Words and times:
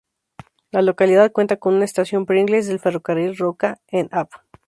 La 0.71 0.81
localidad 0.81 1.31
cuenta 1.31 1.57
con 1.57 1.75
una 1.75 1.85
Estación 1.85 2.25
Pringles 2.25 2.65
del 2.65 2.79
Ferrocarril 2.79 3.37
Roca: 3.37 3.77
en 3.85 4.09
Av. 4.11 4.29